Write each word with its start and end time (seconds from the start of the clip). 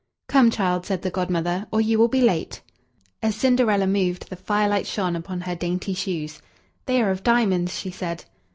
"Come, 0.27 0.49
child," 0.49 0.87
said 0.87 1.03
the 1.03 1.11
Godmother, 1.11 1.67
"or 1.69 1.79
you 1.79 1.99
will 1.99 2.07
be 2.07 2.21
late." 2.21 2.63
As 3.21 3.35
Cinderella 3.35 3.85
moved, 3.85 4.31
the 4.31 4.35
firelight 4.35 4.87
shone 4.87 5.15
upon 5.15 5.41
her 5.41 5.53
dainty 5.53 5.93
shoes. 5.93 6.41
"They 6.87 7.03
are 7.03 7.11
of 7.11 7.21
diamonds," 7.21 7.77
she 7.77 7.91
said. 7.91 8.25